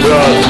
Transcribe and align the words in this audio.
bit 0.00 0.41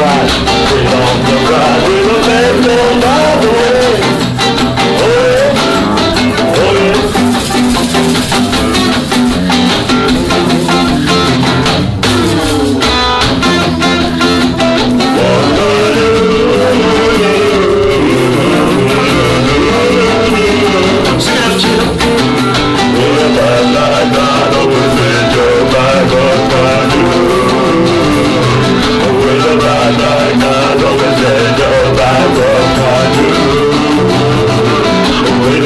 on 0.00 0.57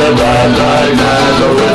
a 0.03 0.14
bad 0.17 0.50
like 0.58 0.97
that, 0.98 1.72